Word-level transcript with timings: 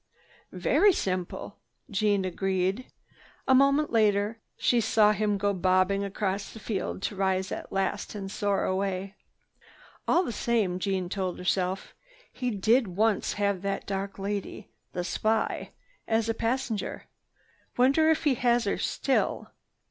"Very 0.51 0.93
simple," 0.93 1.59
Jeanne 1.87 2.25
agreed. 2.25 2.87
A 3.47 3.53
moment 3.53 3.91
later 3.91 4.39
she 4.57 4.81
saw 4.81 5.11
him 5.11 5.37
go 5.37 5.53
bobbing 5.53 6.03
across 6.03 6.51
the 6.51 6.59
field 6.59 7.03
to 7.03 7.15
rise 7.15 7.51
at 7.51 7.71
last 7.71 8.15
and 8.15 8.31
soar 8.31 8.63
away. 8.65 9.13
"All 10.07 10.23
the 10.23 10.31
same," 10.31 10.79
Jeanne 10.79 11.07
told 11.07 11.37
herself, 11.37 11.93
"he 12.33 12.49
did 12.49 12.87
once 12.87 13.33
have 13.33 13.61
that 13.61 13.85
dark 13.85 14.17
lady, 14.17 14.71
the 14.91 15.03
spy, 15.03 15.69
as 16.07 16.27
a 16.27 16.33
passenger. 16.33 17.05
Wonder 17.77 18.09
if 18.09 18.23
he 18.23 18.33
has 18.33 18.63
her 18.63 18.79
still?" 18.79 19.51